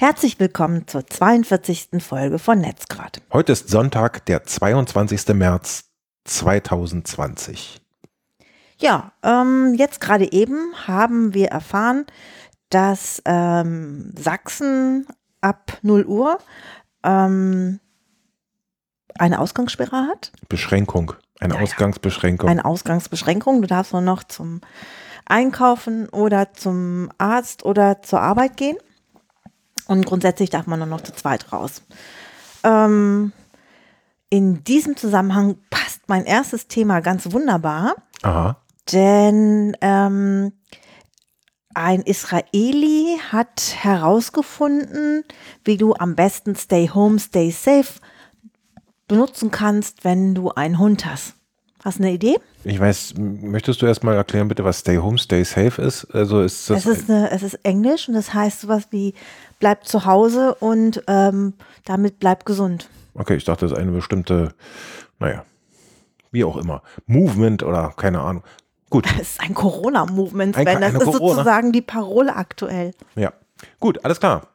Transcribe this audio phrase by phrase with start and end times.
[0.00, 2.02] Herzlich willkommen zur 42.
[2.02, 3.20] Folge von Netzgrad.
[3.34, 5.34] Heute ist Sonntag, der 22.
[5.34, 5.90] März
[6.24, 7.82] 2020.
[8.78, 12.06] Ja, ähm, jetzt gerade eben haben wir erfahren,
[12.70, 15.06] dass ähm, Sachsen
[15.42, 16.38] ab 0 Uhr
[17.04, 17.78] ähm,
[19.18, 20.32] eine Ausgangssperre hat.
[20.48, 21.64] Beschränkung, eine Ja, ja.
[21.66, 22.48] Ausgangsbeschränkung.
[22.48, 23.60] Eine Ausgangsbeschränkung.
[23.60, 24.62] Du darfst nur noch zum
[25.26, 28.78] Einkaufen oder zum Arzt oder zur Arbeit gehen.
[29.90, 31.82] Und grundsätzlich darf man nur noch zu zweit raus.
[32.62, 33.32] Ähm,
[34.28, 38.56] in diesem Zusammenhang passt mein erstes Thema ganz wunderbar, Aha.
[38.92, 40.52] denn ähm,
[41.74, 45.24] ein Israeli hat herausgefunden,
[45.64, 47.98] wie du am besten Stay Home, Stay Safe
[49.08, 51.34] benutzen kannst, wenn du einen Hund hast.
[51.82, 52.36] Hast du eine Idee?
[52.64, 56.04] Ich weiß, möchtest du erstmal erklären, bitte, was Stay Home, Stay Safe ist?
[56.14, 56.84] Also ist das.
[56.84, 59.14] Es ist, eine, es ist Englisch und das heißt sowas wie
[59.60, 61.54] bleib zu Hause und ähm,
[61.86, 62.88] damit bleib gesund.
[63.14, 64.52] okay, ich dachte, das ist eine bestimmte,
[65.18, 65.44] naja,
[66.32, 66.82] wie auch immer.
[67.06, 68.42] Movement oder keine Ahnung.
[68.90, 70.80] Gut, Das ist ein Corona-Movement, Ein- Sven.
[70.80, 71.34] Das eine ist Corona.
[71.34, 72.92] sozusagen die Parole aktuell.
[73.16, 73.32] ja.
[73.78, 74.48] Gut, alles klar.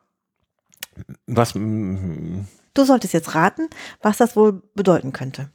[1.27, 3.69] Was, Du solltest jetzt raten,
[4.01, 5.49] was das wohl bedeuten könnte.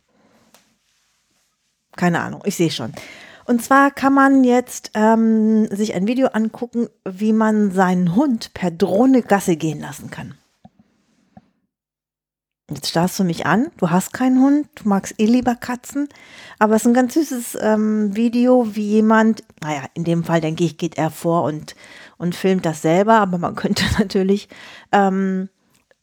[1.97, 2.93] Keine Ahnung, ich sehe schon.
[3.47, 8.71] Und zwar kann man jetzt ähm, sich ein Video angucken, wie man seinen Hund per
[8.71, 10.35] Drohne Gasse gehen lassen kann.
[12.71, 16.09] Jetzt starrst du mich an, du hast keinen Hund, du magst eh lieber Katzen,
[16.61, 20.63] aber es ist ein ganz süßes ähm, Video, wie jemand, naja, in dem Fall denke
[20.63, 21.75] ich, geht er vor und,
[22.17, 24.49] und filmt das selber, aber man könnte natürlich
[24.93, 25.49] ähm,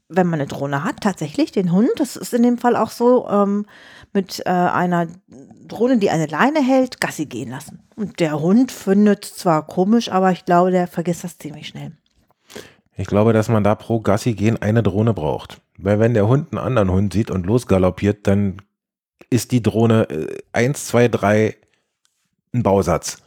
[0.09, 3.27] wenn man eine Drohne hat, tatsächlich den Hund, das ist in dem Fall auch so,
[3.29, 3.65] ähm,
[4.13, 5.07] mit äh, einer
[5.67, 7.83] Drohne, die eine Leine hält, Gassi gehen lassen.
[7.95, 11.91] Und der Hund findet zwar komisch, aber ich glaube, der vergisst das ziemlich schnell.
[12.95, 15.61] ich glaube, dass man da pro Gassi gehen eine Drohne braucht.
[15.77, 18.61] Weil wenn der Hund einen anderen Hund sieht und losgaloppiert, dann
[19.29, 21.55] ist die Drohne äh, 1, 2, 3
[22.53, 23.21] ein Bausatz.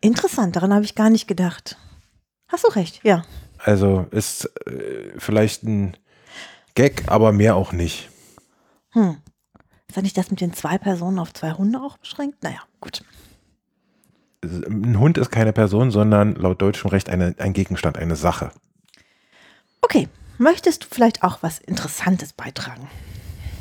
[0.00, 1.76] Interessant, daran habe ich gar nicht gedacht.
[2.48, 3.24] Hast du recht, ja.
[3.58, 5.96] Also ist äh, vielleicht ein
[6.74, 8.10] Gag, aber mehr auch nicht.
[8.90, 9.16] Hm.
[9.92, 12.42] Ist da nicht das mit den zwei Personen auf zwei Hunde auch beschränkt?
[12.42, 13.04] Naja, gut.
[14.42, 18.52] Ein Hund ist keine Person, sondern laut deutschem Recht eine, ein Gegenstand, eine Sache.
[19.82, 20.08] Okay,
[20.38, 22.88] möchtest du vielleicht auch was Interessantes beitragen?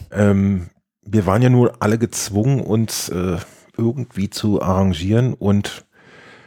[0.10, 0.70] Ähm,
[1.02, 3.38] wir waren ja nur alle gezwungen, uns äh,
[3.76, 5.86] irgendwie zu arrangieren und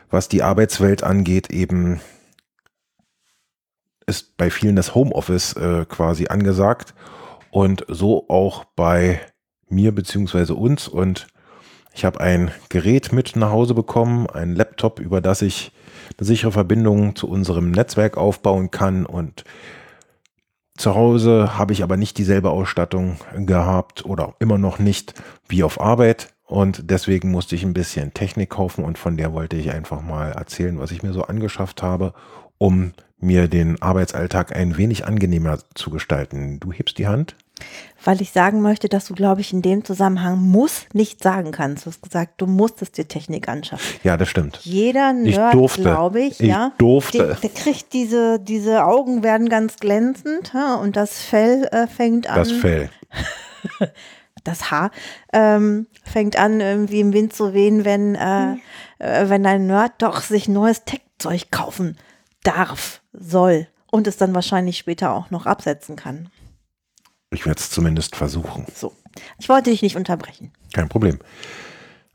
[0.09, 2.01] was die Arbeitswelt angeht, eben
[4.07, 6.95] ist bei vielen das Homeoffice äh, quasi angesagt
[7.51, 9.21] und so auch bei
[9.69, 11.27] mir beziehungsweise uns und
[11.95, 15.73] ich habe ein Gerät mit nach Hause bekommen, einen Laptop, über das ich
[16.19, 19.45] eine sichere Verbindung zu unserem Netzwerk aufbauen kann und
[20.77, 25.15] zu Hause habe ich aber nicht dieselbe Ausstattung gehabt oder immer noch nicht
[25.49, 29.57] wie auf Arbeit und deswegen musste ich ein bisschen Technik kaufen und von der wollte
[29.57, 32.13] ich einfach mal erzählen, was ich mir so angeschafft habe,
[32.59, 36.61] um mir den Arbeitsalltag ein wenig angenehmer zu gestalten.
[36.61, 37.37] Du hebst die Hand?
[38.05, 41.87] Weil ich sagen möchte, dass du, glaube ich, in dem Zusammenhang muss nicht sagen kannst.
[41.87, 43.99] Du hast gesagt, du musstest dir Technik anschaffen.
[44.03, 44.61] Ja, das stimmt.
[44.63, 46.73] Jeder Nerd, glaube ich, Ich ja.
[46.79, 47.19] durfte.
[47.19, 52.29] Der, der kriegt diese, diese Augen werden ganz glänzend ha, und das Fell äh, fängt
[52.29, 52.37] an.
[52.37, 52.91] Das Fell.
[54.45, 54.91] das Haar
[55.33, 58.53] ähm, fängt an, irgendwie im Wind zu wehen, wenn, äh,
[58.99, 61.97] äh, wenn ein Nerd doch sich neues Tech-Zeug kaufen
[62.43, 66.29] darf, soll und es dann wahrscheinlich später auch noch absetzen kann.
[67.35, 68.67] Ich werde es zumindest versuchen.
[68.75, 68.93] So.
[69.39, 70.53] Ich wollte dich nicht unterbrechen.
[70.73, 71.19] Kein Problem.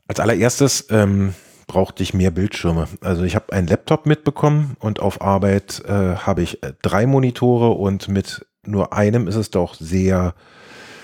[0.07, 1.35] Als allererstes ähm,
[1.67, 2.87] brauchte ich mehr Bildschirme.
[3.01, 7.69] Also ich habe einen Laptop mitbekommen und auf Arbeit äh, habe ich äh, drei Monitore
[7.69, 10.33] und mit nur einem ist es doch sehr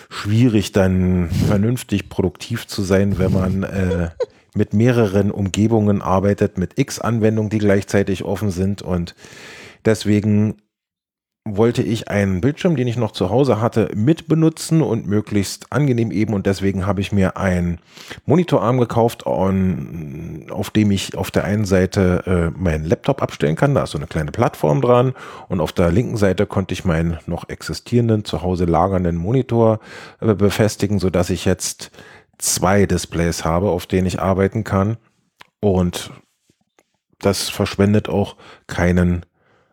[0.10, 4.10] schwierig, dann vernünftig produktiv zu sein, wenn man äh,
[4.56, 9.16] mit mehreren Umgebungen arbeitet, mit x Anwendungen, die gleichzeitig offen sind und
[9.84, 10.58] deswegen
[11.48, 16.10] wollte ich einen Bildschirm, den ich noch zu Hause hatte, mit benutzen und möglichst angenehm
[16.10, 16.34] eben.
[16.34, 17.80] Und deswegen habe ich mir einen
[18.26, 22.24] Monitorarm gekauft, on, auf dem ich auf der einen Seite
[22.56, 23.76] äh, meinen Laptop abstellen kann.
[23.76, 25.14] Da ist so eine kleine Plattform dran.
[25.48, 29.80] Und auf der linken Seite konnte ich meinen noch existierenden, zu Hause lagernden Monitor
[30.22, 31.92] äh, befestigen, sodass ich jetzt
[32.40, 34.98] zwei Displays habe, auf denen ich arbeiten kann.
[35.60, 36.10] Und
[37.20, 38.36] das verschwendet auch
[38.66, 39.28] keinen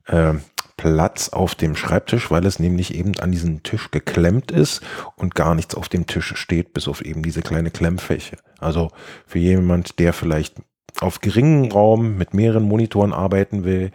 [0.07, 0.35] äh,
[0.77, 4.81] Platz auf dem Schreibtisch, weil es nämlich eben an diesen Tisch geklemmt ist
[5.17, 8.37] und gar nichts auf dem Tisch steht, bis auf eben diese kleine Klemmfläche.
[8.59, 8.91] Also
[9.27, 10.57] für jemand, der vielleicht
[11.01, 13.91] auf geringem Raum mit mehreren Monitoren arbeiten will,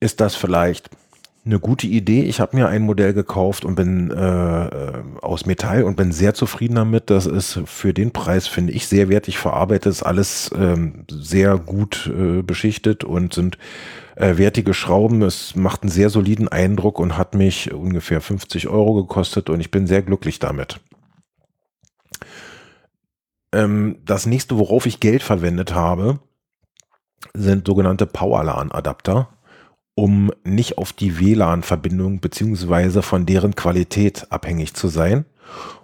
[0.00, 0.90] ist das vielleicht
[1.48, 2.22] eine gute Idee.
[2.22, 6.34] Ich habe mir ein Modell gekauft und bin äh, äh, aus Metall und bin sehr
[6.34, 7.10] zufrieden damit.
[7.10, 9.92] Das ist für den Preis, finde ich, sehr wertig verarbeitet.
[9.92, 13.58] Ist alles ähm, sehr gut äh, beschichtet und sind
[14.16, 15.22] äh, wertige Schrauben.
[15.22, 19.70] Es macht einen sehr soliden Eindruck und hat mich ungefähr 50 Euro gekostet und ich
[19.70, 20.80] bin sehr glücklich damit.
[23.52, 26.20] Ähm, das nächste, worauf ich Geld verwendet habe,
[27.34, 29.28] sind sogenannte Powerlan-Adapter
[29.98, 35.24] um nicht auf die WLAN-Verbindung beziehungsweise von deren Qualität abhängig zu sein.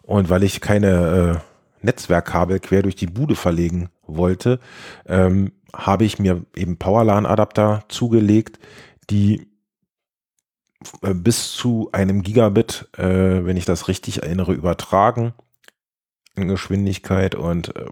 [0.02, 1.42] Und weil ich keine
[1.82, 4.60] äh, Netzwerkkabel quer durch die Bude verlegen wollte,
[5.06, 8.60] ähm, habe ich mir eben Powerlan-Adapter zugelegt,
[9.10, 9.48] die
[11.02, 15.34] äh, bis zu einem Gigabit, äh, wenn ich das richtig erinnere, übertragen
[16.36, 17.86] in Geschwindigkeit und äh,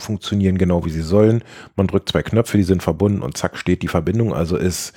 [0.00, 1.44] funktionieren genau wie sie sollen.
[1.76, 4.32] Man drückt zwei Knöpfe, die sind verbunden und zack steht die Verbindung.
[4.32, 4.94] Also ist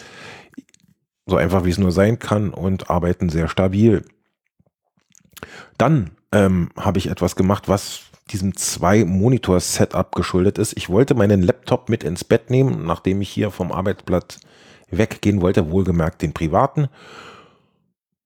[1.27, 4.03] so einfach wie es nur sein kann und arbeiten sehr stabil.
[5.77, 8.01] Dann ähm, habe ich etwas gemacht, was
[8.31, 10.75] diesem zwei Monitor Setup geschuldet ist.
[10.75, 14.39] Ich wollte meinen Laptop mit ins Bett nehmen, nachdem ich hier vom Arbeitsplatz
[14.89, 16.89] weggehen wollte, wohlgemerkt den privaten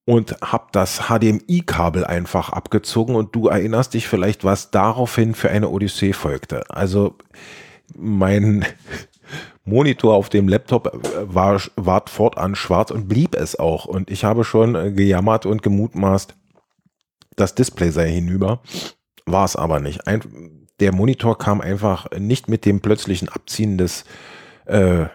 [0.06, 5.70] und habe das HDMI-Kabel einfach abgezogen und du erinnerst dich vielleicht, was daraufhin für eine
[5.70, 6.70] Odyssee folgte.
[6.70, 7.16] Also
[7.96, 8.66] mein
[9.64, 13.86] Monitor auf dem Laptop äh, war, war fortan schwarz und blieb es auch.
[13.86, 16.36] Und ich habe schon äh, gejammert und gemutmaßt,
[17.36, 18.62] das Display sei hinüber.
[19.26, 20.08] War es aber nicht.
[20.08, 24.04] Ein, der Monitor kam einfach nicht mit dem plötzlichen Abziehen des
[24.66, 25.06] äh,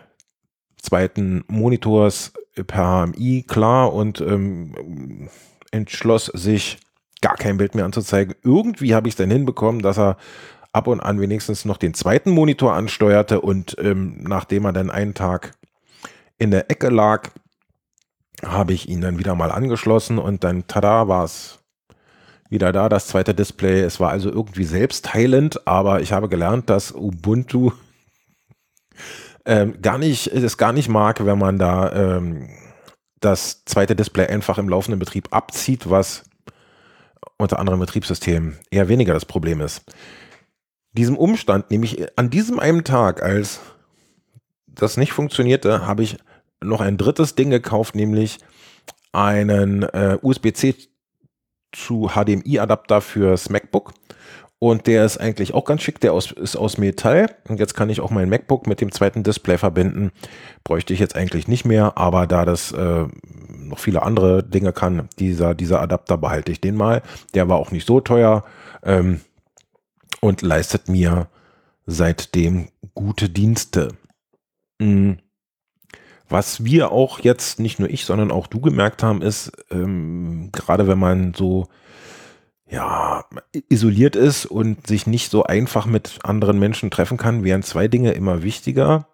[0.80, 2.32] zweiten Monitors
[2.66, 5.28] per HMI klar und ähm,
[5.70, 6.78] entschloss sich,
[7.20, 8.34] gar kein Bild mehr anzuzeigen.
[8.42, 10.16] Irgendwie habe ich es dann hinbekommen, dass er
[10.76, 15.14] ab und an wenigstens noch den zweiten Monitor ansteuerte und ähm, nachdem er dann einen
[15.14, 15.52] Tag
[16.36, 17.30] in der Ecke lag,
[18.44, 21.60] habe ich ihn dann wieder mal angeschlossen und dann, tada, war es
[22.50, 23.80] wieder da, das zweite Display.
[23.80, 27.72] Es war also irgendwie selbstheilend, aber ich habe gelernt, dass Ubuntu
[29.46, 32.50] ähm, gar nicht, es gar nicht mag, wenn man da ähm,
[33.20, 36.24] das zweite Display einfach im laufenden Betrieb abzieht, was
[37.38, 39.82] unter anderem Betriebssystemen eher weniger das Problem ist
[40.96, 43.60] diesem Umstand, nämlich an diesem einen Tag, als
[44.66, 46.16] das nicht funktionierte, habe ich
[46.62, 47.94] noch ein drittes Ding gekauft,
[49.12, 50.74] einen äh, USB-C
[51.72, 53.92] zu HDMI-Adapter fürs MacBook.
[54.58, 56.00] Und der ist eigentlich auch ganz schick.
[56.00, 57.26] Der aus, ist aus Metall.
[57.46, 60.12] Und jetzt kann ich auch mein MacBook mit dem zweiten Display verbinden.
[60.64, 61.98] Bräuchte ich jetzt eigentlich nicht mehr.
[61.98, 63.04] Aber da das äh,
[63.58, 67.02] noch viele andere Dinge kann, dieser, dieser Adapter behalte ich den mal.
[67.34, 68.44] Der war auch nicht so teuer.
[68.82, 69.20] Ähm,
[70.20, 71.28] und leistet mir
[71.86, 73.94] seitdem gute Dienste.
[74.78, 75.18] Mhm.
[76.28, 80.88] Was wir auch jetzt, nicht nur ich, sondern auch du gemerkt haben, ist, ähm, gerade
[80.88, 81.68] wenn man so
[82.68, 83.24] ja,
[83.68, 88.12] isoliert ist und sich nicht so einfach mit anderen Menschen treffen kann, wären zwei Dinge
[88.12, 89.08] immer wichtiger.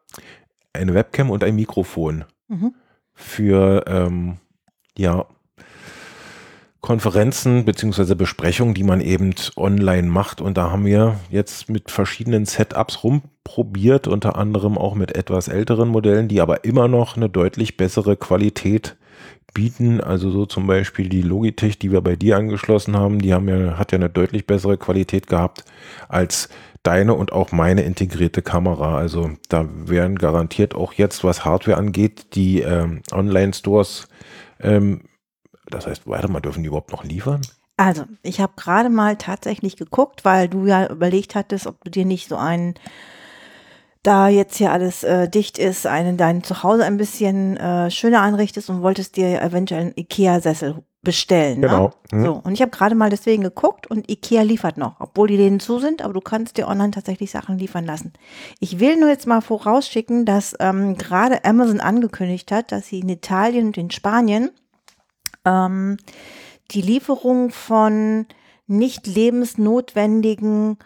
[0.72, 2.24] Eine Webcam und ein Mikrofon.
[2.48, 2.74] Mhm.
[3.12, 4.38] Für ähm,
[4.96, 5.26] ja,
[6.82, 10.40] Konferenzen beziehungsweise Besprechungen, die man eben online macht.
[10.40, 15.88] Und da haben wir jetzt mit verschiedenen Setups rumprobiert, unter anderem auch mit etwas älteren
[15.88, 18.96] Modellen, die aber immer noch eine deutlich bessere Qualität
[19.54, 20.00] bieten.
[20.00, 23.78] Also so zum Beispiel die Logitech, die wir bei dir angeschlossen haben, die haben ja,
[23.78, 25.64] hat ja eine deutlich bessere Qualität gehabt
[26.08, 26.48] als
[26.82, 28.98] deine und auch meine integrierte Kamera.
[28.98, 34.08] Also da werden garantiert auch jetzt, was Hardware angeht, die ähm, Online-Stores
[34.60, 35.02] ähm,
[35.74, 37.42] das heißt, warte mal, dürfen die überhaupt noch liefern?
[37.76, 42.04] Also, ich habe gerade mal tatsächlich geguckt, weil du ja überlegt hattest, ob du dir
[42.04, 42.74] nicht so einen,
[44.02, 48.68] da jetzt hier alles äh, dicht ist, einen dein Zuhause ein bisschen äh, schöner einrichtest
[48.68, 51.60] und wolltest dir eventuell einen Ikea-Sessel bestellen.
[51.60, 51.68] Ne?
[51.68, 51.92] Genau.
[52.12, 52.18] Ne?
[52.18, 52.24] Hm.
[52.24, 55.58] So, und ich habe gerade mal deswegen geguckt und Ikea liefert noch, obwohl die denen
[55.58, 58.12] zu sind, aber du kannst dir online tatsächlich Sachen liefern lassen.
[58.60, 63.08] Ich will nur jetzt mal vorausschicken, dass ähm, gerade Amazon angekündigt hat, dass sie in
[63.08, 64.50] Italien und in Spanien
[65.44, 65.96] ähm,
[66.70, 68.26] die Lieferung von
[68.66, 70.78] nicht lebensnotwendigen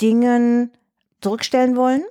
[0.00, 0.72] Dingen
[1.20, 2.02] zurückstellen wollen.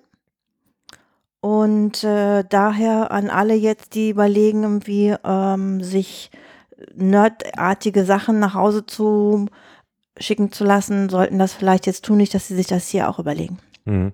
[1.40, 6.30] Und äh, daher an alle jetzt, die überlegen, irgendwie ähm, sich
[6.94, 9.48] nerdartige Sachen nach Hause zu
[10.18, 13.18] schicken zu lassen, sollten das vielleicht jetzt tun, nicht, dass sie sich das hier auch
[13.18, 13.58] überlegen.
[13.86, 14.14] Mhm.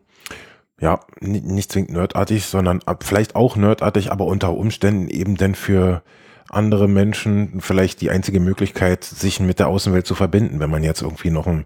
[0.79, 6.03] Ja, nicht zwingend nerdartig, sondern vielleicht auch nerdartig, aber unter Umständen eben denn für
[6.49, 10.59] andere Menschen vielleicht die einzige Möglichkeit, sich mit der Außenwelt zu verbinden.
[10.59, 11.65] Wenn man jetzt irgendwie noch einen,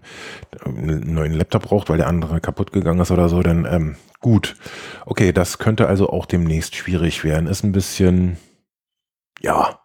[0.64, 4.56] einen neuen Laptop braucht, weil der andere kaputt gegangen ist oder so, dann ähm, gut.
[5.06, 7.46] Okay, das könnte also auch demnächst schwierig werden.
[7.46, 8.38] Ist ein bisschen,
[9.40, 9.78] ja,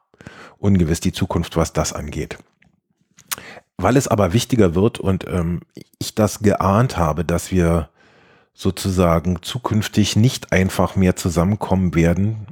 [0.58, 2.38] ungewiss die Zukunft, was das angeht.
[3.78, 5.62] Weil es aber wichtiger wird und ähm,
[6.00, 7.90] ich das geahnt habe, dass wir
[8.54, 12.48] sozusagen zukünftig nicht einfach mehr zusammenkommen werden,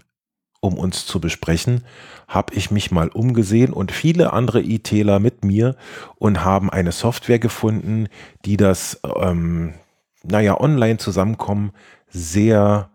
[0.66, 1.84] um uns zu besprechen,
[2.28, 5.76] habe ich mich mal umgesehen und viele andere ITler mit mir
[6.18, 8.08] und haben eine Software gefunden,
[8.46, 9.76] die das, ähm,
[10.24, 11.72] naja, online zusammenkommen
[12.10, 12.90] sehr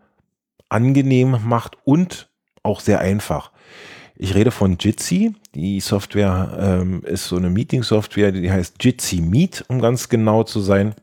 [0.69, 2.29] angenehm macht und
[2.63, 3.51] auch sehr einfach.
[4.15, 5.33] Ich rede von Jitsi.
[5.55, 10.59] Die Software ähm, ist so eine Meeting-Software, die heißt Jitsi Meet, um ganz genau zu
[10.59, 10.93] sein.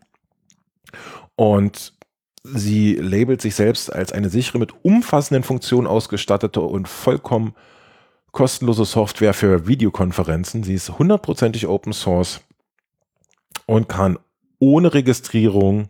[1.35, 1.95] Und
[2.43, 7.55] sie labelt sich selbst als eine sichere, mit umfassenden Funktionen ausgestattete und vollkommen
[8.33, 10.63] kostenlose Software für Videokonferenzen.
[10.63, 12.41] Sie ist hundertprozentig Open Source
[13.67, 14.19] und kann
[14.59, 15.89] ohne Registrierung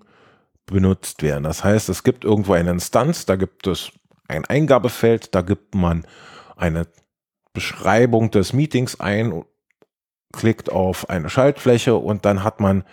[0.66, 1.44] benutzt werden.
[1.44, 3.90] Das heißt, es gibt irgendwo eine Instanz, da gibt es
[4.28, 6.06] ein Eingabefeld, da gibt man
[6.56, 6.86] eine
[7.52, 9.44] Beschreibung des Meetings ein,
[10.32, 12.84] klickt auf eine Schaltfläche und dann hat man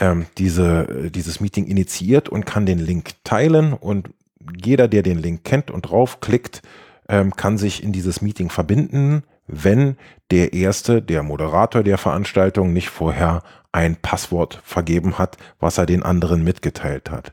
[0.00, 4.10] ähm, diese, dieses Meeting initiiert und kann den Link teilen und
[4.56, 6.62] jeder, der den Link kennt und draufklickt,
[7.08, 9.96] ähm, kann sich in dieses Meeting verbinden, wenn
[10.30, 13.42] der Erste, der Moderator der Veranstaltung, nicht vorher
[13.72, 17.32] ein Passwort vergeben hat, was er den anderen mitgeteilt hat.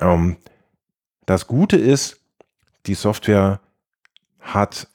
[0.00, 0.36] Ähm,
[1.26, 2.20] das Gute ist,
[2.86, 3.60] die Software
[4.40, 4.88] hat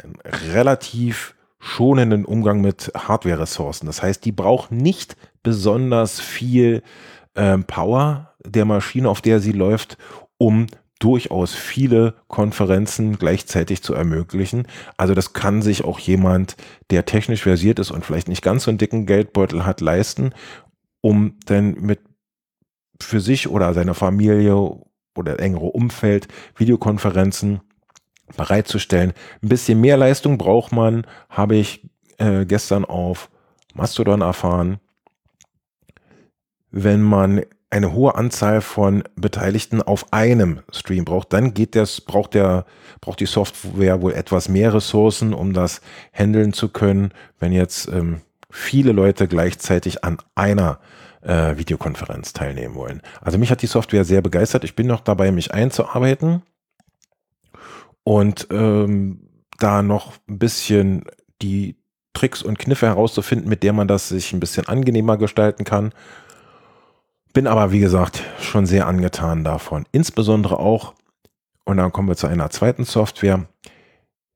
[0.53, 3.86] relativ schonenden Umgang mit Hardware-Ressourcen.
[3.86, 6.82] Das heißt, die braucht nicht besonders viel
[7.36, 9.98] ähm, Power der Maschine, auf der sie läuft,
[10.38, 10.65] um
[10.98, 14.68] durchaus viele Konferenzen gleichzeitig zu ermöglichen.
[14.98, 16.58] Also das kann sich auch jemand,
[16.89, 20.34] der technisch versiert ist und vielleicht nicht ganz so einen dicken Geldbeutel hat, leisten,
[21.01, 22.00] um dann mit
[23.01, 24.80] für sich oder seine Familie
[25.15, 27.62] oder engere Umfeld Videokonferenzen
[28.38, 29.13] bereitzustellen.
[29.41, 33.29] Ein bisschen mehr Leistung braucht man, habe ich äh, gestern auf
[33.73, 34.79] Mastodon erfahren.
[36.71, 42.33] Wenn man eine hohe Anzahl von Beteiligten auf einem Stream braucht, dann geht das, braucht
[42.33, 42.65] der,
[43.00, 48.21] braucht die Software wohl etwas mehr Ressourcen, um das handeln zu können, wenn jetzt ähm,
[48.50, 50.79] viele Leute gleichzeitig an einer
[51.21, 53.01] äh, Videokonferenz teilnehmen wollen.
[53.21, 54.65] Also mich hat die Software sehr begeistert.
[54.65, 56.43] Ich bin noch dabei, mich einzuarbeiten
[58.03, 59.29] und ähm,
[59.60, 61.03] da noch ein bisschen
[61.41, 61.75] die
[62.13, 65.93] Tricks und Kniffe herauszufinden, mit der man das sich ein bisschen angenehmer gestalten kann.
[67.34, 69.86] Bin aber, wie gesagt, schon sehr angetan davon.
[69.91, 70.93] Insbesondere auch,
[71.63, 73.48] und dann kommen wir zu einer zweiten Software,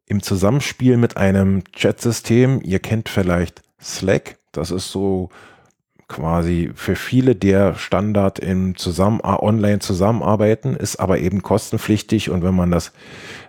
[0.05, 2.61] im Zusammenspiel mit einem Chat-System.
[2.63, 4.37] Ihr kennt vielleicht Slack.
[4.51, 5.29] Das ist so
[6.07, 12.43] quasi für viele der Standard im Zusammen äh, online zusammenarbeiten, ist aber eben kostenpflichtig und
[12.43, 12.91] wenn man das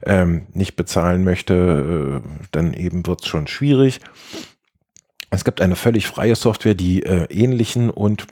[0.04, 4.00] ähm, nicht bezahlen möchte, äh, dann eben wird es schon schwierig.
[5.30, 8.26] Es gibt eine völlig freie Software, die äh, ähnlichen und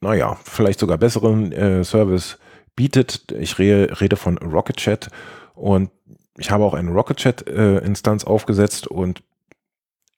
[0.00, 2.38] naja, vielleicht sogar besseren äh, Service
[2.76, 3.32] bietet.
[3.32, 5.10] Ich re rede von Rocket Chat
[5.54, 5.90] und
[6.38, 9.22] ich habe auch eine Rocket Chat äh, Instanz aufgesetzt und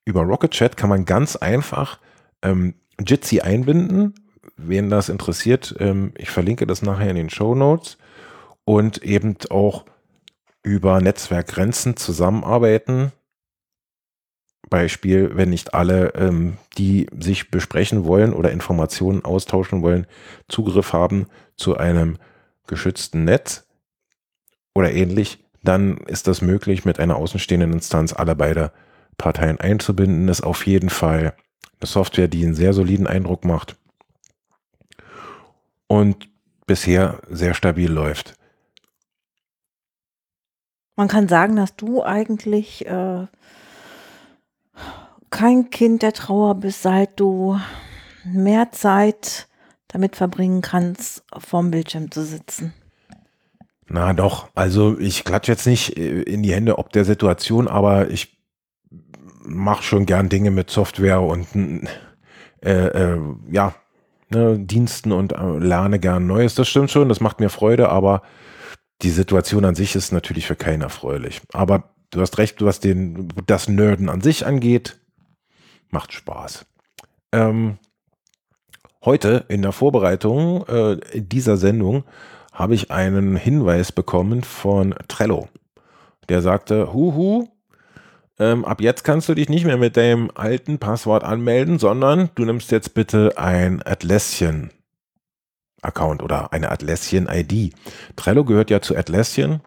[0.04, 1.99] über Rocket Chat kann man ganz einfach
[2.42, 4.14] ähm, Jitsi einbinden.
[4.56, 7.99] Wen das interessiert, ähm, ich verlinke das nachher in den Show Notes
[8.64, 9.84] und eben auch
[10.62, 13.12] über Netzwerkgrenzen zusammenarbeiten.
[14.70, 20.06] Beispiel, wenn nicht alle, ähm, die sich besprechen wollen oder Informationen austauschen wollen,
[20.49, 22.16] Zugriff haben zu einem
[22.66, 23.66] geschützten Netz
[24.75, 28.72] oder ähnlich, dann ist das möglich, mit einer außenstehenden Instanz alle beide
[29.18, 30.28] Parteien einzubinden.
[30.28, 31.34] Ist auf jeden Fall
[31.86, 33.76] Software, die einen sehr soliden Eindruck macht
[35.86, 36.28] und
[36.66, 38.34] bisher sehr stabil läuft.
[40.96, 43.26] Man kann sagen, dass du eigentlich äh,
[45.30, 47.58] kein Kind der Trauer bist, seit du
[48.24, 49.48] mehr Zeit
[49.88, 52.72] damit verbringen kannst, vorm Bildschirm zu sitzen.
[53.88, 58.10] Na doch, also ich klatsche jetzt nicht äh, in die Hände ob der Situation, aber
[58.10, 58.41] ich
[59.44, 61.46] mache schon gern Dinge mit Software und
[62.64, 63.20] äh, äh,
[63.50, 63.75] ja,
[64.30, 66.54] ne, Diensten und äh, lerne gern Neues.
[66.54, 68.22] Das stimmt schon, das macht mir Freude, aber
[69.02, 71.40] die Situation an sich ist natürlich für keinen erfreulich.
[71.52, 75.00] Aber du hast recht, was den, das Nerden an sich angeht,
[75.90, 76.64] macht Spaß.
[77.32, 77.78] Ähm,
[79.04, 82.04] heute in der Vorbereitung äh, dieser Sendung
[82.52, 85.49] habe ich einen Hinweis bekommen von Trello.
[86.28, 87.49] Der sagte, huhu,
[88.42, 92.44] ähm, ab jetzt kannst du dich nicht mehr mit deinem alten Passwort anmelden, sondern du
[92.44, 94.72] nimmst jetzt bitte ein Atlassian
[95.80, 97.72] Account oder eine Atlassian ID.
[98.16, 99.61] Trello gehört ja zu Atlassian,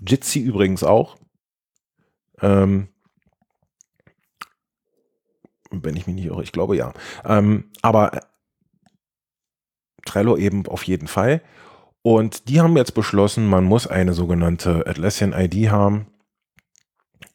[0.00, 1.16] Jitsi übrigens auch.
[2.40, 2.88] Ähm,
[5.70, 6.42] wenn ich mich nicht irre.
[6.42, 6.94] Ich glaube ja.
[7.24, 8.22] Ähm, aber
[10.06, 11.42] Trello eben auf jeden Fall.
[12.00, 16.06] Und die haben jetzt beschlossen, man muss eine sogenannte Atlassian ID haben,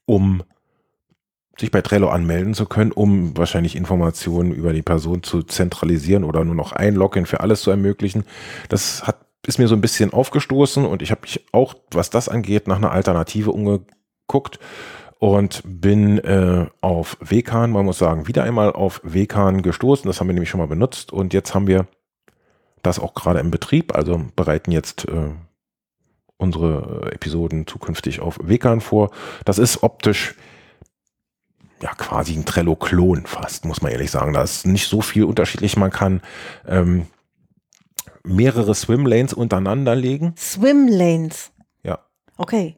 [0.05, 0.43] um
[1.60, 6.43] sich bei Trello anmelden zu können, um wahrscheinlich Informationen über die Person zu zentralisieren oder
[6.43, 8.24] nur noch ein Login für alles zu ermöglichen.
[8.70, 12.29] Das hat, ist mir so ein bisschen aufgestoßen und ich habe mich auch, was das
[12.29, 14.60] angeht, nach einer Alternative umgeguckt
[15.20, 20.08] und bin äh, auf WCAN, man muss sagen, wieder einmal auf WCAN gestoßen.
[20.08, 21.86] Das haben wir nämlich schon mal benutzt und jetzt haben wir
[22.81, 25.31] das auch gerade im Betrieb, also bereiten jetzt äh,
[26.38, 29.12] unsere Episoden zukünftig auf WCAN vor.
[29.46, 30.36] Das ist optisch
[31.81, 34.33] ja quasi ein Trello-Klon fast, muss man ehrlich sagen.
[34.33, 35.77] Da ist nicht so viel unterschiedlich.
[35.77, 36.21] Man kann
[36.67, 37.07] ähm,
[38.23, 40.33] mehrere Swimlanes untereinander legen.
[40.38, 41.51] Swimlanes?
[41.83, 42.00] Ja.
[42.38, 42.77] Okay.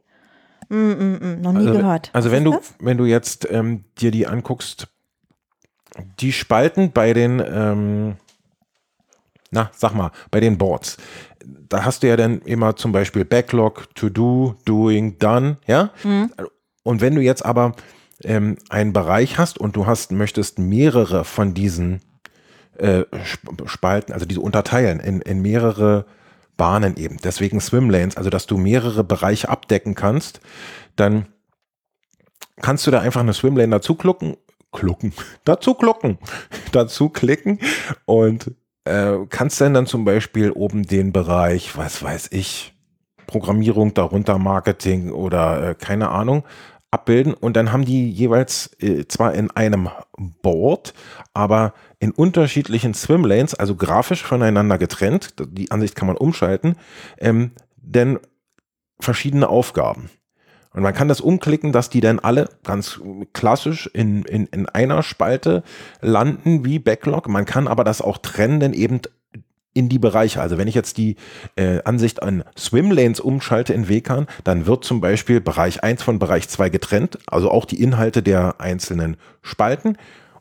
[0.70, 2.10] Mm, mm, mm, noch nie also, gehört.
[2.14, 2.74] Also wenn du, das?
[2.80, 4.88] wenn du jetzt ähm, dir die anguckst,
[6.20, 8.16] die Spalten bei den ähm,
[9.54, 10.98] na, sag mal, bei den Boards,
[11.46, 15.92] da hast du ja dann immer zum Beispiel Backlog, To Do, Doing, Done, ja?
[16.04, 16.32] Mhm.
[16.84, 17.74] Und wenn du jetzt aber
[18.26, 22.02] ähm, einen Bereich hast und du hast, möchtest mehrere von diesen
[22.78, 23.04] äh,
[23.66, 26.06] Spalten, also diese unterteilen in, in mehrere
[26.58, 30.40] Bahnen eben, deswegen Swimlanes, also dass du mehrere Bereiche abdecken kannst,
[30.96, 31.28] dann
[32.62, 34.38] kannst du da einfach eine Swimlane dazu klucken,
[34.72, 35.14] klucken,
[35.44, 36.18] dazu klucken,
[36.72, 37.60] dazu klicken
[38.06, 38.52] und
[38.86, 42.74] äh, kannst denn dann zum Beispiel oben den Bereich, was weiß ich,
[43.28, 46.44] Programmierung, darunter Marketing oder äh, keine Ahnung,
[46.94, 49.90] abbilden und dann haben die jeweils äh, zwar in einem
[50.42, 50.94] Board,
[51.34, 56.76] aber in unterschiedlichen Swimlanes, also grafisch voneinander getrennt, die Ansicht kann man umschalten,
[57.18, 58.20] ähm, denn
[59.00, 60.10] verschiedene Aufgaben.
[60.74, 63.00] Und man kann das umklicken, dass die dann alle ganz
[63.34, 65.64] klassisch in, in, in einer Spalte
[66.02, 67.28] landen wie Backlog.
[67.28, 69.02] Man kann aber das auch trennen, denn eben
[69.74, 70.42] in die Bereiche.
[70.42, 71.16] Also wenn ich jetzt die
[71.56, 76.50] äh, Ansicht an Swimlanes umschalte in WCAN, dann wird zum Beispiel Bereich 1 von Bereich
[76.50, 79.98] 2 getrennt, also auch die Inhalte der einzelnen Spalten.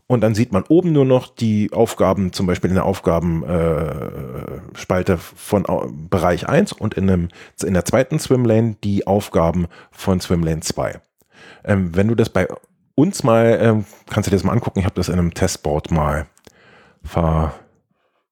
[0.06, 5.16] Und dann sieht man oben nur noch die Aufgaben, zum Beispiel in der Aufgabenspalte äh,
[5.16, 5.64] von
[6.10, 7.28] Bereich 1 und in, einem,
[7.64, 11.00] in der zweiten Swimlane die Aufgaben von Swimlane 2.
[11.64, 12.46] Ähm, wenn du das bei
[12.94, 15.90] uns mal, ähm, kannst du dir das mal angucken, ich habe das in einem Testboard
[15.90, 16.26] mal
[17.02, 17.54] ver,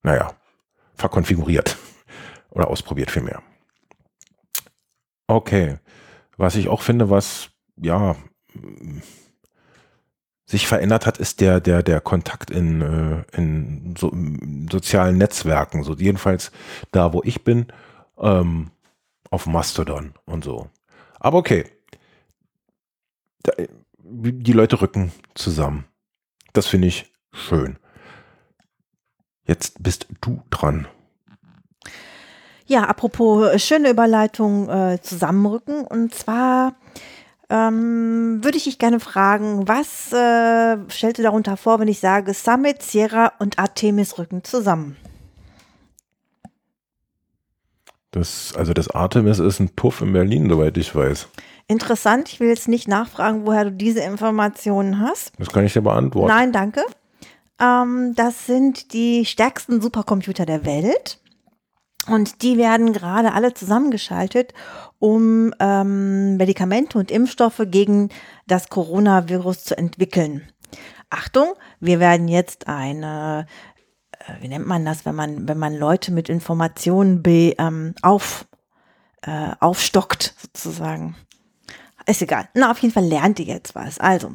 [0.02, 0.32] naja,
[1.00, 1.76] verkonfiguriert
[2.50, 3.42] oder ausprobiert vielmehr.
[5.26, 5.78] Okay,
[6.36, 8.16] was ich auch finde, was ja
[10.50, 14.12] sich verändert hat, ist der, der, der Kontakt in, äh, in so,
[14.70, 15.84] sozialen Netzwerken.
[15.84, 16.50] So jedenfalls
[16.90, 17.66] da, wo ich bin,
[18.18, 18.72] ähm,
[19.30, 20.68] auf Mastodon und so.
[21.20, 21.66] Aber okay.
[23.44, 23.52] Da,
[24.02, 25.84] die Leute rücken zusammen.
[26.52, 27.78] Das finde ich schön.
[29.50, 30.86] Jetzt bist du dran.
[32.66, 35.84] Ja, apropos schöne Überleitung äh, zusammenrücken.
[35.84, 36.76] Und zwar
[37.48, 42.32] ähm, würde ich dich gerne fragen, was äh, stellst du darunter vor, wenn ich sage,
[42.32, 44.96] Summit, Sierra und Artemis rücken zusammen?
[48.12, 51.26] Das, also das Artemis ist ein Puff in Berlin, soweit ich weiß.
[51.66, 52.28] Interessant.
[52.28, 55.32] Ich will jetzt nicht nachfragen, woher du diese Informationen hast.
[55.40, 56.28] Das kann ich dir beantworten.
[56.28, 56.84] Nein, danke.
[57.61, 61.20] Ähm, das sind die stärksten Supercomputer der Welt.
[62.07, 64.55] Und die werden gerade alle zusammengeschaltet,
[64.99, 68.09] um ähm, Medikamente und Impfstoffe gegen
[68.46, 70.49] das Coronavirus zu entwickeln.
[71.11, 73.46] Achtung, wir werden jetzt eine,
[74.12, 78.46] äh, wie nennt man das, wenn man, wenn man Leute mit Informationen be, ähm, auf,
[79.23, 81.16] äh, aufstockt, sozusagen.
[82.11, 82.49] Ist egal.
[82.55, 84.01] Na, auf jeden Fall lernt ihr jetzt was.
[84.01, 84.33] Also,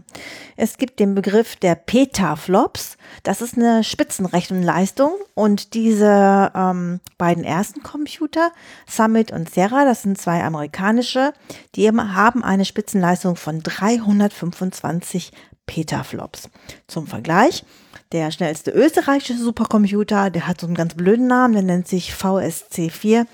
[0.56, 2.96] es gibt den Begriff der Petaflops.
[3.24, 5.12] Das ist eine Spitzenrechenleistung.
[5.34, 8.54] Und diese ähm, beiden ersten Computer,
[8.88, 11.34] Summit und Sierra, das sind zwei amerikanische,
[11.76, 15.34] die haben eine Spitzenleistung von 325
[15.66, 16.50] Petaflops.
[16.88, 17.66] Zum Vergleich,
[18.12, 23.26] der schnellste österreichische Supercomputer, der hat so einen ganz blöden Namen, der nennt sich VSC4,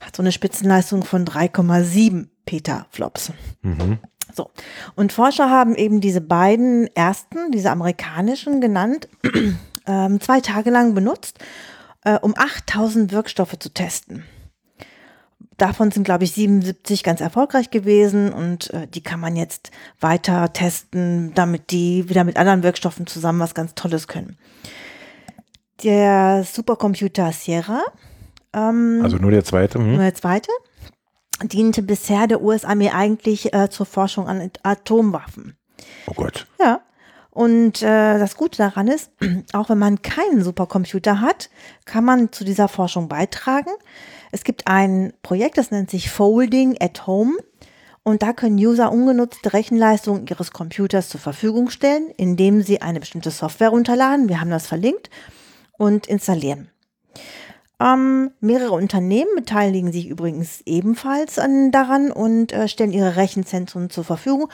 [0.00, 3.32] hat so eine Spitzenleistung von 3,7 Petaflops.
[3.62, 3.98] Mhm.
[4.34, 4.50] So.
[4.96, 9.08] Und Forscher haben eben diese beiden ersten, diese amerikanischen genannt,
[9.86, 11.38] äh, zwei Tage lang benutzt,
[12.04, 14.24] äh, um 8000 Wirkstoffe zu testen.
[15.56, 20.52] Davon sind, glaube ich, 77 ganz erfolgreich gewesen und äh, die kann man jetzt weiter
[20.52, 24.36] testen, damit die wieder mit anderen Wirkstoffen zusammen was ganz Tolles können.
[25.82, 27.82] Der Supercomputer Sierra.
[28.52, 29.78] Ähm, also nur der zweite.
[29.78, 29.92] Hm?
[29.92, 30.50] Nur der zweite
[31.42, 35.56] diente bisher der US-Armee eigentlich äh, zur Forschung an Atomwaffen.
[36.06, 36.46] Oh Gott.
[36.60, 36.80] Ja.
[37.34, 39.10] Und äh, das Gute daran ist,
[39.52, 41.50] auch wenn man keinen Supercomputer hat,
[41.84, 43.70] kann man zu dieser Forschung beitragen.
[44.30, 47.34] Es gibt ein Projekt, das nennt sich Folding at Home.
[48.04, 53.30] Und da können User ungenutzte Rechenleistungen ihres Computers zur Verfügung stellen, indem sie eine bestimmte
[53.30, 54.28] Software runterladen.
[54.28, 55.10] Wir haben das verlinkt
[55.78, 56.70] und installieren.
[57.80, 64.04] Ähm, mehrere Unternehmen beteiligen sich übrigens ebenfalls an, daran und äh, stellen ihre Rechenzentren zur
[64.04, 64.48] Verfügung.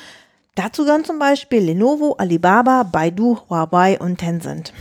[0.62, 4.74] Dazu gehören zum Beispiel Lenovo, Alibaba, Baidu, Huawei und Tencent.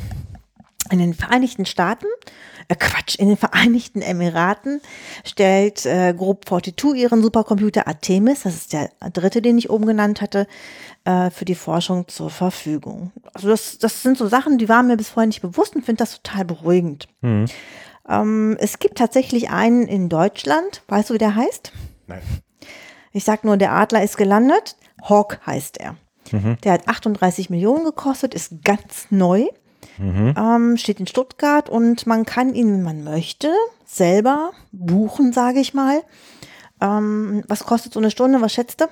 [0.91, 2.07] In den Vereinigten Staaten,
[2.67, 4.81] äh Quatsch, in den Vereinigten Emiraten
[5.23, 10.19] stellt äh, Group 42 ihren Supercomputer Artemis, das ist der dritte, den ich oben genannt
[10.19, 10.47] hatte,
[11.05, 13.13] äh, für die Forschung zur Verfügung.
[13.33, 15.99] Also das, das sind so Sachen, die waren mir bis vorhin nicht bewusst und finde
[15.99, 17.07] das total beruhigend.
[17.21, 17.45] Mhm.
[18.09, 20.81] Ähm, es gibt tatsächlich einen in Deutschland.
[20.89, 21.71] Weißt du, wie der heißt?
[22.07, 22.21] Nein.
[23.13, 24.75] Ich sag nur, der Adler ist gelandet.
[25.03, 25.95] Hawk heißt er.
[26.31, 26.57] Mhm.
[26.63, 29.45] Der hat 38 Millionen gekostet, ist ganz neu.
[29.97, 30.33] Mhm.
[30.37, 33.51] Ähm, steht in Stuttgart und man kann ihn, wenn man möchte,
[33.85, 36.01] selber buchen, sage ich mal.
[36.81, 38.41] Ähm, was kostet so eine Stunde?
[38.41, 38.85] Was schätzt du?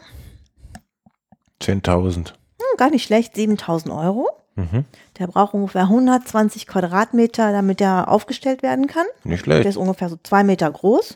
[1.61, 2.29] 10.000.
[2.29, 2.33] Hm,
[2.77, 4.29] gar nicht schlecht, 7.000 Euro.
[4.55, 4.85] Mhm.
[5.19, 9.05] Der braucht ungefähr 120 Quadratmeter, damit er aufgestellt werden kann.
[9.23, 9.63] Nicht schlecht.
[9.63, 11.15] Der ist ungefähr so zwei Meter groß.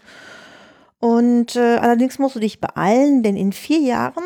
[1.00, 4.24] Und äh, allerdings musst du dich beeilen, denn in vier Jahren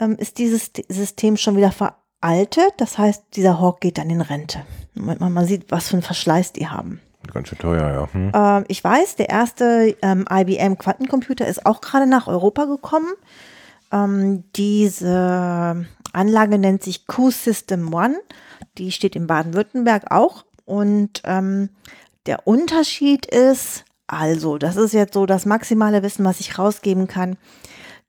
[0.00, 2.74] ähm, ist dieses System schon wieder veraltet.
[2.78, 4.64] Das heißt, dieser Hawk geht dann in Rente.
[4.94, 7.00] Man, man sieht, was für einen Verschleiß die haben.
[7.32, 8.08] Ganz schön teuer, ja.
[8.12, 8.32] Hm.
[8.34, 13.12] Äh, ich weiß, der erste ähm, IBM Quantencomputer ist auch gerade nach Europa gekommen.
[13.92, 18.16] Ähm, diese Anlage nennt sich Q-System One.
[18.78, 20.44] Die steht in Baden-Württemberg auch.
[20.64, 21.70] Und ähm,
[22.26, 27.36] der Unterschied ist, also, das ist jetzt so das maximale Wissen, was ich rausgeben kann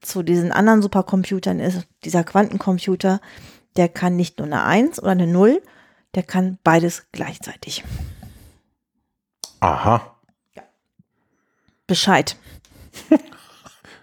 [0.01, 3.19] zu diesen anderen Supercomputern ist, dieser Quantencomputer,
[3.75, 5.61] der kann nicht nur eine 1 oder eine 0,
[6.15, 7.83] der kann beides gleichzeitig.
[9.59, 10.15] Aha.
[10.55, 10.63] Ja.
[11.85, 12.35] Bescheid.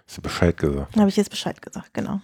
[0.07, 0.95] Hast du Bescheid gesagt?
[0.95, 2.21] Habe ich jetzt Bescheid gesagt, genau.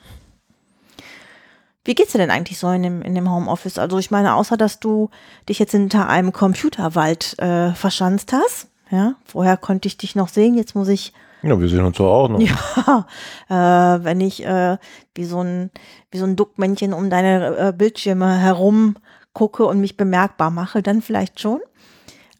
[1.85, 3.77] Wie geht's dir denn eigentlich so in dem, in dem Homeoffice?
[3.77, 5.09] Also ich meine, außer dass du
[5.49, 10.55] dich jetzt hinter einem Computerwald äh, verschanzt hast, ja, vorher konnte ich dich noch sehen,
[10.55, 11.13] jetzt muss ich.
[11.43, 12.39] Ja, wir sehen uns so auch noch.
[12.39, 13.05] Ja,
[13.97, 14.77] äh, wenn ich äh,
[15.13, 15.71] wie so ein
[16.09, 18.95] wie so ein Duckmännchen um deine äh, Bildschirme herum
[19.33, 21.59] gucke und mich bemerkbar mache, dann vielleicht schon.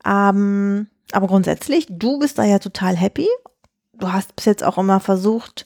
[0.06, 3.28] Ähm, aber grundsätzlich, du bist da ja total happy.
[3.94, 5.66] Du hast bis jetzt auch immer versucht,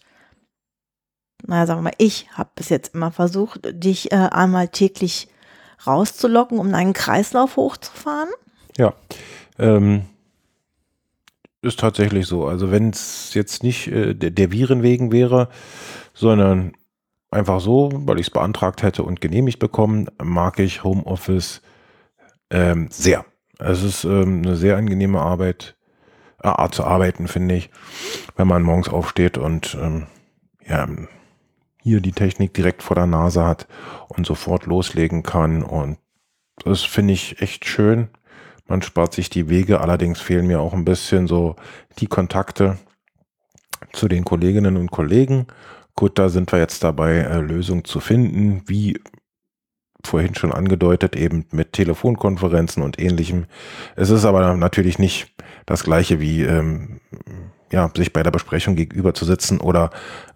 [1.45, 5.27] naja, sagen wir mal, ich habe bis jetzt immer versucht, dich äh, einmal täglich
[5.85, 8.29] rauszulocken, um deinen Kreislauf hochzufahren.
[8.77, 8.93] Ja,
[9.59, 10.05] ähm,
[11.67, 12.47] ist tatsächlich so.
[12.47, 15.49] Also wenn es jetzt nicht äh, der, der Viren wegen wäre,
[16.13, 16.73] sondern
[17.29, 21.61] einfach so, weil ich es beantragt hätte und genehmigt bekommen, mag ich Homeoffice
[22.49, 23.25] ähm, sehr.
[23.59, 25.75] Es ist ähm, eine sehr angenehme Arbeit,
[26.43, 27.69] äh, Art zu arbeiten, finde ich,
[28.35, 30.07] wenn man morgens aufsteht und ähm,
[30.65, 30.87] ja,
[31.81, 33.67] hier die Technik direkt vor der Nase hat
[34.09, 35.63] und sofort loslegen kann.
[35.63, 35.97] Und
[36.63, 38.09] das finde ich echt schön.
[38.67, 41.55] Man spart sich die Wege, allerdings fehlen mir auch ein bisschen so
[41.99, 42.77] die Kontakte
[43.93, 45.47] zu den Kolleginnen und Kollegen.
[45.95, 48.99] Gut, da sind wir jetzt dabei, äh, Lösungen zu finden, wie
[50.03, 53.45] vorhin schon angedeutet, eben mit Telefonkonferenzen und ähnlichem.
[53.95, 55.33] Es ist aber natürlich nicht
[55.65, 57.01] das gleiche wie ähm,
[57.71, 59.89] ja, sich bei der Besprechung gegenüber zu sitzen oder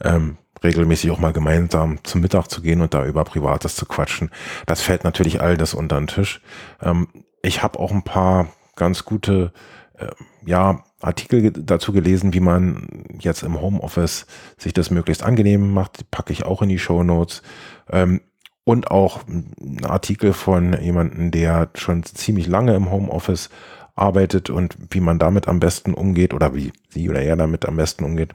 [0.03, 4.29] ähm, regelmäßig auch mal gemeinsam zum Mittag zu gehen und da über Privates zu quatschen.
[4.65, 6.41] Das fällt natürlich all das unter den Tisch.
[6.81, 7.07] Ähm,
[7.41, 9.51] ich habe auch ein paar ganz gute
[9.97, 10.07] äh,
[10.45, 12.87] ja, Artikel dazu gelesen, wie man
[13.19, 14.25] jetzt im Homeoffice
[14.57, 15.99] sich das möglichst angenehm macht.
[15.99, 17.41] Die packe ich auch in die Show Notes.
[17.89, 18.21] Ähm,
[18.63, 23.49] und auch ein Artikel von jemandem, der schon ziemlich lange im Homeoffice
[23.95, 27.75] arbeitet und wie man damit am besten umgeht oder wie sie oder er damit am
[27.75, 28.33] besten umgeht,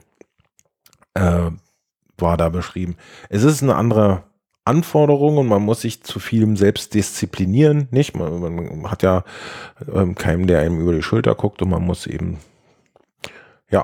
[1.13, 1.49] äh,
[2.17, 2.95] war da beschrieben.
[3.29, 4.23] Es ist eine andere
[4.67, 8.15] Anforderungen und man muss sich zu vielem selbst disziplinieren, nicht?
[8.15, 9.23] Man, man hat ja
[9.93, 12.37] ähm, keinen, der einem über die Schulter guckt und man muss eben,
[13.69, 13.83] ja,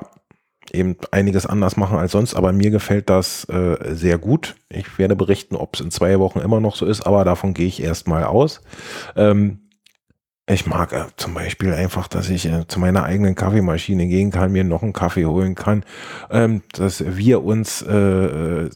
[0.72, 4.56] eben einiges anders machen als sonst, aber mir gefällt das äh, sehr gut.
[4.68, 7.66] Ich werde berichten, ob es in zwei Wochen immer noch so ist, aber davon gehe
[7.66, 8.60] ich erstmal aus.
[9.16, 9.60] Ähm,
[10.46, 14.52] ich mag äh, zum Beispiel einfach, dass ich äh, zu meiner eigenen Kaffeemaschine gehen kann,
[14.52, 15.84] mir noch einen Kaffee holen kann,
[16.30, 18.70] ähm, dass wir uns äh, äh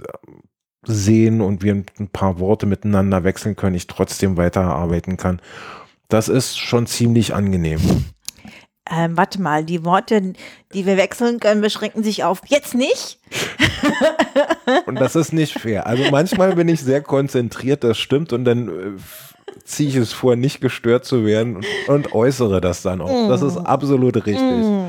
[0.88, 5.40] sehen und wir ein paar Worte miteinander wechseln können, ich trotzdem weiterarbeiten kann.
[6.08, 7.80] Das ist schon ziemlich angenehm.
[8.90, 10.32] Ähm, warte mal, die Worte,
[10.72, 13.18] die wir wechseln können, beschränken sich auf jetzt nicht.
[14.86, 15.86] Und das ist nicht fair.
[15.86, 20.36] Also manchmal bin ich sehr konzentriert, das stimmt, und dann äh, ziehe ich es vor,
[20.36, 23.28] nicht gestört zu werden und, und äußere das dann auch.
[23.28, 23.66] Das ist mm.
[23.66, 24.40] absolut richtig.
[24.40, 24.86] Mm.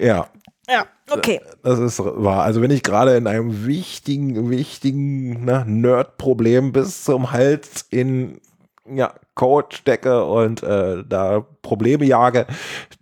[0.00, 0.28] Ja.
[0.68, 1.40] Ja, okay.
[1.62, 2.44] Das ist wahr.
[2.44, 8.40] Also wenn ich gerade in einem wichtigen, wichtigen ne, Nerd-Problem bis zum Hals in
[8.88, 12.46] ja, Code stecke und äh, da Probleme jage,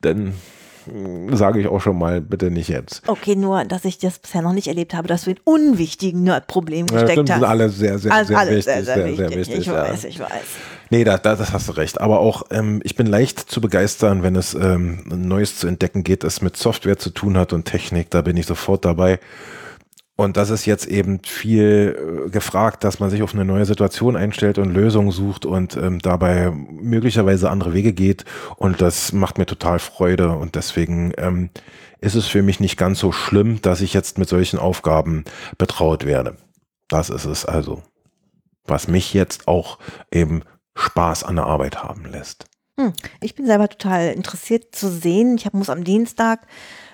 [0.01, 0.35] dann
[1.33, 3.03] sage ich auch schon mal, bitte nicht jetzt.
[3.07, 6.88] Okay, nur, dass ich das bisher noch nicht erlebt habe, dass du in unwichtigen Nerd-Problemen
[6.88, 9.29] gesteckt ja, das sind alle sehr, sehr, also sehr, wichtig, sehr, sehr, sehr, wichtig.
[9.29, 9.59] Sehr wichtig.
[9.59, 10.31] Ich weiß, ich weiß.
[10.90, 12.00] Nee, da, da, das hast du recht.
[12.00, 16.24] Aber auch, ähm, ich bin leicht zu begeistern, wenn es ähm, Neues zu entdecken geht,
[16.24, 18.11] das mit Software zu tun hat und Technik.
[18.11, 19.20] Da bin ich sofort dabei.
[20.20, 24.16] Und das ist jetzt eben viel äh, gefragt, dass man sich auf eine neue Situation
[24.16, 28.26] einstellt und Lösungen sucht und ähm, dabei möglicherweise andere Wege geht.
[28.56, 30.33] Und das macht mir total Freude.
[30.33, 31.48] Und deswegen ähm,
[32.00, 35.24] ist es für mich nicht ganz so schlimm, dass ich jetzt mit solchen Aufgaben
[35.56, 36.37] betraut werde.
[36.87, 37.83] Das ist es also,
[38.66, 39.78] was mich jetzt auch
[40.12, 40.42] eben
[40.74, 42.44] Spaß an der Arbeit haben lässt.
[42.78, 42.92] Hm.
[43.22, 45.37] Ich bin selber total interessiert zu sehen.
[45.38, 46.46] Ich hab, muss am Dienstag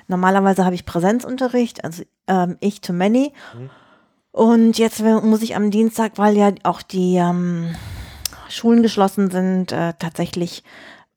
[0.08, 3.32] Normalerweise habe ich Präsenzunterricht, also ähm, ich to many.
[3.54, 3.70] Mhm.
[4.32, 7.74] Und jetzt muss ich am Dienstag, weil ja auch die ähm,
[8.48, 10.62] Schulen geschlossen sind, äh, tatsächlich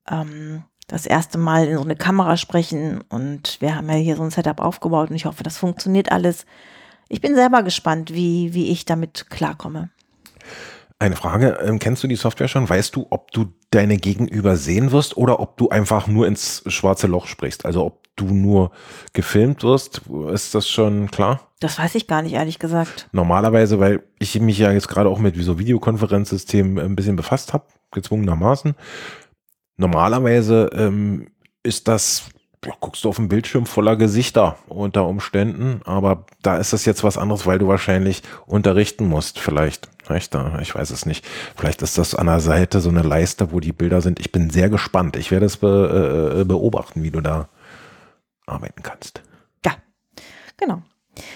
[0.10, 3.02] ähm, das erste Mal in so eine Kamera sprechen.
[3.10, 6.45] Und wir haben ja hier so ein Setup aufgebaut und ich hoffe, das funktioniert alles.
[7.10, 9.89] Ich bin selber gespannt, wie, wie ich damit klarkomme.
[10.97, 12.67] Eine Frage, ähm, kennst du die Software schon?
[12.67, 17.08] Weißt du, ob du deine Gegenüber sehen wirst oder ob du einfach nur ins schwarze
[17.08, 17.65] Loch sprichst?
[17.65, 18.72] Also ob du nur
[19.14, 20.02] gefilmt wirst,
[20.32, 21.42] ist das schon klar?
[21.60, 23.10] Das weiß ich gar nicht, ehrlich gesagt.
[23.12, 27.66] Normalerweise, weil ich mich ja jetzt gerade auch mit so Videokonferenzsystemen ein bisschen befasst habe,
[27.92, 28.76] gezwungenermaßen.
[29.78, 31.28] Normalerweise ähm,
[31.64, 32.24] ist das,
[32.66, 37.04] ja, guckst du auf einen Bildschirm voller Gesichter unter Umständen, aber da ist das jetzt
[37.04, 39.90] was anderes, weil du wahrscheinlich unterrichten musst, vielleicht.
[40.10, 40.36] Nicht?
[40.62, 41.26] Ich weiß es nicht.
[41.56, 44.20] Vielleicht ist das an der Seite so eine Leiste, wo die Bilder sind.
[44.20, 45.16] Ich bin sehr gespannt.
[45.16, 47.48] Ich werde es be, äh, beobachten, wie du da
[48.50, 49.22] arbeiten kannst.
[49.66, 49.74] Ja,
[50.58, 50.82] genau.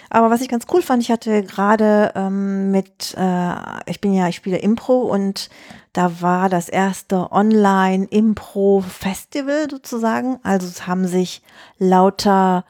[0.09, 3.53] Aber was ich ganz cool fand, ich hatte gerade ähm, mit, äh,
[3.85, 5.49] ich bin ja, ich spiele Impro und
[5.91, 10.39] da war das erste Online-Impro-Festival sozusagen.
[10.43, 11.41] Also es haben sich
[11.77, 12.65] lauter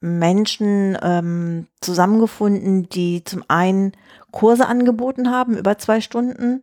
[0.00, 3.92] Menschen ähm, zusammengefunden, die zum einen
[4.30, 6.62] Kurse angeboten haben über zwei Stunden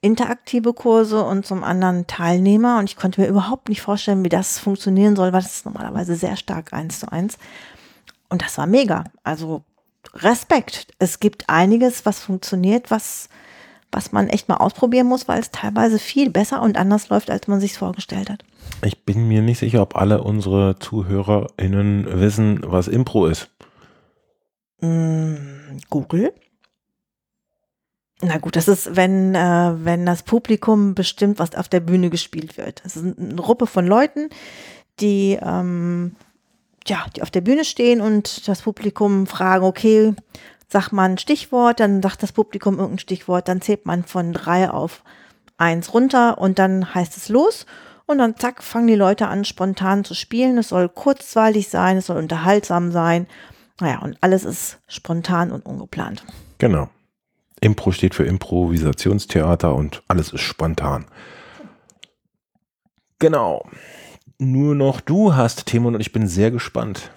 [0.00, 2.78] interaktive Kurse und zum anderen Teilnehmer.
[2.78, 6.16] Und ich konnte mir überhaupt nicht vorstellen, wie das funktionieren soll, weil das ist normalerweise
[6.16, 7.38] sehr stark eins zu eins.
[8.28, 9.04] Und das war mega.
[9.22, 9.62] Also
[10.14, 10.88] Respekt.
[10.98, 13.28] Es gibt einiges, was funktioniert, was,
[13.92, 17.48] was man echt mal ausprobieren muss, weil es teilweise viel besser und anders läuft, als
[17.48, 18.44] man sich vorgestellt hat.
[18.82, 23.50] Ich bin mir nicht sicher, ob alle unsere ZuhörerInnen wissen, was Impro ist.
[24.80, 26.32] Mm, Google.
[28.22, 32.58] Na gut, das ist, wenn, äh, wenn das Publikum bestimmt, was auf der Bühne gespielt
[32.58, 32.82] wird.
[32.84, 34.28] Das ist eine Gruppe von Leuten,
[35.00, 36.16] die, ähm,
[36.86, 40.14] ja, die auf der Bühne stehen und das Publikum fragen, okay,
[40.68, 44.70] sag mal ein Stichwort, dann sagt das Publikum irgendein Stichwort, dann zählt man von drei
[44.70, 45.02] auf
[45.56, 47.66] eins runter und dann heißt es los
[48.06, 50.58] und dann zack, fangen die Leute an, spontan zu spielen.
[50.58, 53.26] Es soll kurzweilig sein, es soll unterhaltsam sein.
[53.80, 56.24] Naja, und alles ist spontan und ungeplant.
[56.58, 56.88] Genau.
[57.60, 61.06] Impro steht für Improvisationstheater und alles ist spontan.
[63.18, 63.68] Genau.
[64.38, 67.10] Nur noch du hast Themen und ich bin sehr gespannt.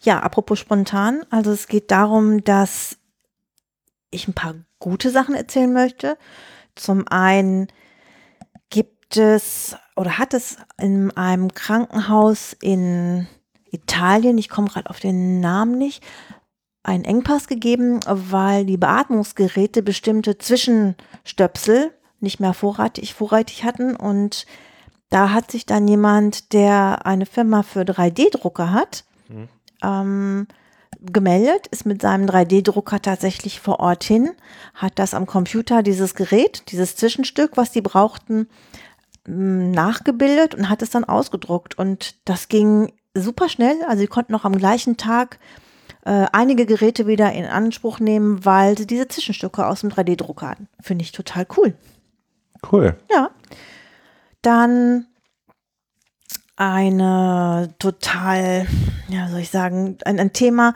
[0.00, 1.24] Ja, apropos spontan.
[1.30, 2.96] Also es geht darum, dass
[4.10, 6.18] ich ein paar gute Sachen erzählen möchte.
[6.74, 7.68] Zum einen
[8.70, 13.28] gibt es oder hat es in einem Krankenhaus in
[13.70, 16.02] Italien, ich komme gerade auf den Namen nicht,
[16.82, 23.96] einen Engpass gegeben, weil die Beatmungsgeräte bestimmte Zwischenstöpsel nicht mehr vorratig, vorrätig hatten.
[23.96, 24.46] Und
[25.10, 29.48] da hat sich dann jemand, der eine Firma für 3D-Drucker hat, mhm.
[29.82, 30.46] ähm,
[31.00, 34.30] gemeldet, ist mit seinem 3D-Drucker tatsächlich vor Ort hin,
[34.74, 38.48] hat das am Computer, dieses Gerät, dieses Zwischenstück, was die brauchten,
[39.26, 41.78] nachgebildet und hat es dann ausgedruckt.
[41.78, 43.76] Und das ging super schnell.
[43.86, 45.38] Also sie konnten noch am gleichen Tag
[46.04, 50.68] äh, einige Geräte wieder in Anspruch nehmen, weil sie diese Zwischenstücke aus dem 3D-Drucker hatten.
[50.80, 51.74] Finde ich total cool.
[52.70, 52.96] Cool.
[53.10, 53.30] Ja.
[54.42, 55.06] Dann
[56.56, 58.66] eine total,
[59.08, 60.74] ja, soll ich sagen, ein, ein Thema,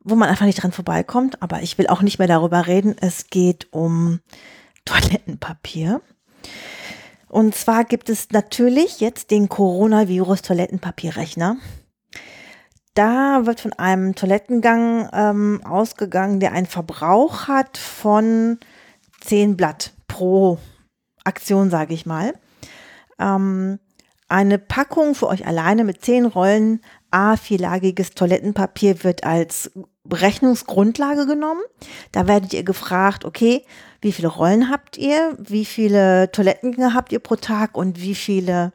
[0.00, 2.96] wo man einfach nicht dran vorbeikommt, aber ich will auch nicht mehr darüber reden.
[3.00, 4.20] Es geht um
[4.84, 6.00] Toilettenpapier.
[7.28, 11.56] Und zwar gibt es natürlich jetzt den Coronavirus Toilettenpapierrechner
[12.96, 18.58] da wird von einem Toilettengang ähm, ausgegangen, der einen Verbrauch hat von
[19.20, 20.58] 10 Blatt pro
[21.24, 22.34] Aktion, sage ich mal.
[23.18, 23.78] Ähm,
[24.28, 26.80] eine Packung für euch alleine mit 10 Rollen
[27.12, 29.70] A4-lagiges Toilettenpapier wird als
[30.04, 31.60] Berechnungsgrundlage genommen.
[32.12, 33.64] Da werdet ihr gefragt, okay,
[34.00, 38.72] wie viele Rollen habt ihr, wie viele Toilettengänge habt ihr pro Tag und wie viele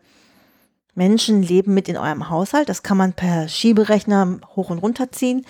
[0.93, 2.69] Menschen leben mit in eurem Haushalt.
[2.69, 5.45] Das kann man per Schieberechner hoch und runter ziehen.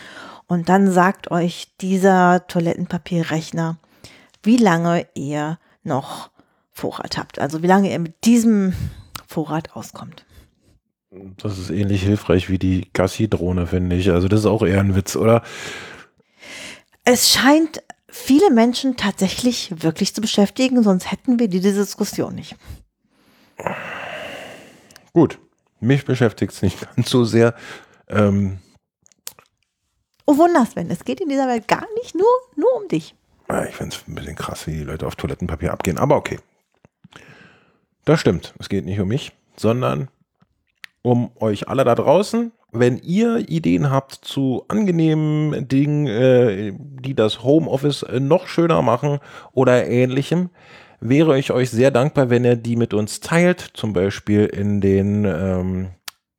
[0.47, 3.77] Und dann sagt euch dieser Toilettenpapierrechner,
[4.43, 6.29] wie lange ihr noch
[6.71, 7.39] Vorrat habt.
[7.39, 8.73] Also wie lange ihr mit diesem
[9.27, 10.25] Vorrat auskommt.
[11.37, 14.11] Das ist ähnlich hilfreich wie die Gassi-Drohne, finde ich.
[14.11, 15.43] Also das ist auch eher ein Witz, oder?
[17.03, 22.55] Es scheint viele Menschen tatsächlich wirklich zu beschäftigen, sonst hätten wir diese Diskussion nicht.
[25.13, 25.39] Gut,
[25.79, 27.53] mich beschäftigt es nicht ganz so sehr.
[28.07, 28.59] Ähm,
[30.25, 33.15] oh Wunder, Sven, es geht in dieser Welt gar nicht nur, nur um dich.
[33.67, 36.39] Ich finde es ein bisschen krass, wie die Leute auf Toilettenpapier abgehen, aber okay.
[38.05, 40.07] Das stimmt, es geht nicht um mich, sondern
[41.01, 42.51] um euch alle da draußen.
[42.71, 49.19] Wenn ihr Ideen habt zu angenehmen Dingen, äh, die das Homeoffice noch schöner machen
[49.51, 50.49] oder ähnlichem,
[51.01, 55.25] wäre ich euch sehr dankbar, wenn ihr die mit uns teilt, zum Beispiel in den
[55.25, 55.89] ähm,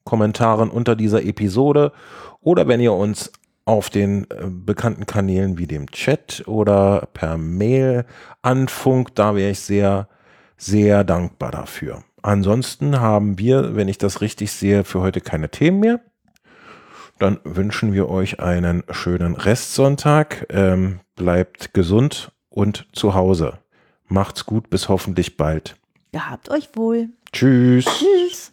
[0.04, 1.92] Kommentaren unter dieser Episode
[2.40, 3.32] oder wenn ihr uns
[3.64, 8.04] auf den äh, bekannten Kanälen wie dem Chat oder per Mail
[8.42, 10.08] anfunkt, da wäre ich sehr,
[10.56, 12.02] sehr dankbar dafür.
[12.22, 16.00] Ansonsten haben wir, wenn ich das richtig sehe, für heute keine Themen mehr.
[17.18, 20.46] Dann wünschen wir euch einen schönen Restsonntag.
[20.50, 23.61] Ähm, bleibt gesund und zu Hause.
[24.12, 25.74] Macht's gut, bis hoffentlich bald.
[26.12, 27.08] Gehabt euch wohl.
[27.32, 27.86] Tschüss.
[27.86, 28.51] Tschüss.